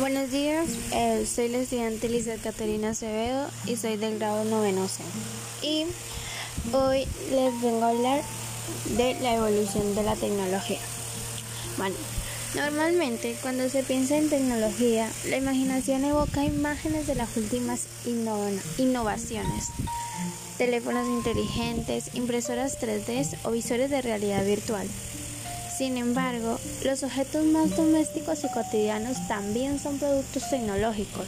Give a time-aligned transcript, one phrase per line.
[0.00, 5.02] Buenos días, eh, soy la estudiante Lizeth Caterina Acevedo y soy del grado noveno C.
[5.60, 5.84] Y
[6.72, 8.22] hoy les vengo a hablar
[8.96, 10.78] de la evolución de la tecnología.
[11.76, 11.96] Bueno,
[12.54, 17.84] normalmente cuando se piensa en tecnología, la imaginación evoca imágenes de las últimas
[18.78, 19.66] innovaciones.
[20.56, 24.88] Teléfonos inteligentes, impresoras 3D o visores de realidad virtual.
[25.80, 31.26] Sin embargo, los objetos más domésticos y cotidianos también son productos tecnológicos.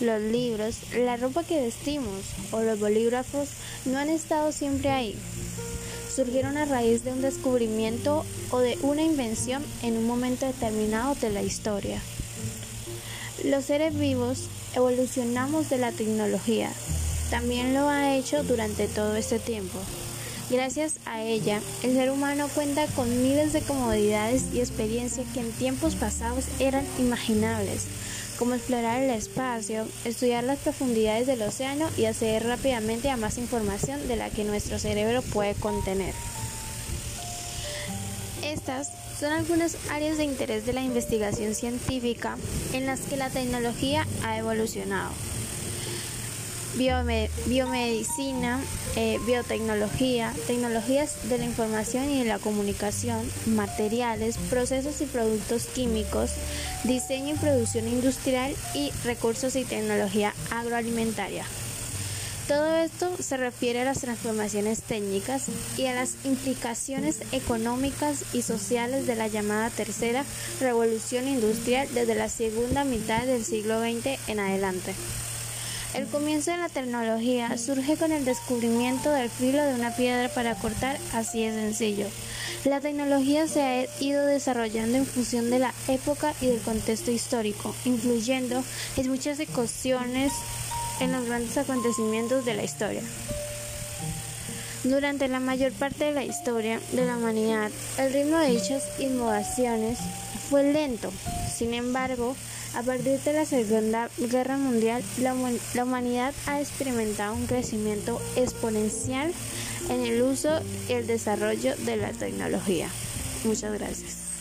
[0.00, 2.18] Los libros, la ropa que vestimos
[2.50, 3.50] o los bolígrafos
[3.84, 5.14] no han estado siempre ahí.
[6.12, 11.30] Surgieron a raíz de un descubrimiento o de una invención en un momento determinado de
[11.30, 12.02] la historia.
[13.44, 16.72] Los seres vivos evolucionamos de la tecnología.
[17.30, 19.78] También lo ha hecho durante todo este tiempo.
[20.52, 25.50] Gracias a ella, el ser humano cuenta con miles de comodidades y experiencias que en
[25.50, 27.86] tiempos pasados eran imaginables,
[28.38, 34.06] como explorar el espacio, estudiar las profundidades del océano y acceder rápidamente a más información
[34.08, 36.12] de la que nuestro cerebro puede contener.
[38.44, 42.36] Estas son algunas áreas de interés de la investigación científica
[42.74, 45.12] en las que la tecnología ha evolucionado
[46.76, 48.60] biomedicina,
[48.96, 56.30] eh, biotecnología, tecnologías de la información y de la comunicación, materiales, procesos y productos químicos,
[56.84, 61.44] diseño y producción industrial y recursos y tecnología agroalimentaria.
[62.48, 65.46] Todo esto se refiere a las transformaciones técnicas
[65.78, 70.24] y a las implicaciones económicas y sociales de la llamada tercera
[70.60, 74.92] revolución industrial desde la segunda mitad del siglo XX en adelante.
[75.94, 80.54] El comienzo de la tecnología surge con el descubrimiento del filo de una piedra para
[80.54, 82.06] cortar, así de sencillo.
[82.64, 87.74] La tecnología se ha ido desarrollando en función de la época y del contexto histórico,
[87.84, 88.64] influyendo
[88.96, 90.32] en muchas ecuaciones
[91.00, 93.02] en los grandes acontecimientos de la historia.
[94.84, 99.98] Durante la mayor parte de la historia de la humanidad, el ritmo de dichas innovaciones
[100.50, 101.12] fue lento.
[101.54, 102.34] Sin embargo,
[102.74, 105.34] a partir de la Segunda Guerra Mundial, la,
[105.84, 109.32] humanidad ha experimentado un crecimiento exponencial
[109.88, 112.88] en el uso y el desarrollo de la tecnología.
[113.44, 114.31] Muchas gracias.